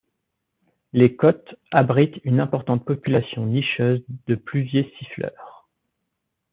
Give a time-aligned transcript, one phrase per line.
[0.93, 5.69] Les côtes abritent une importante population nicheuse de pluvier siffleur.